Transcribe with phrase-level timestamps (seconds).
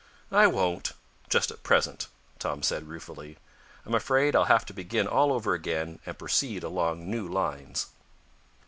[0.31, 0.93] "I won't
[1.29, 2.07] just at present,"
[2.39, 3.37] Tom said, ruefully.
[3.85, 7.85] "I'm afraid I'll have to begin all over again, and proceed along new lines."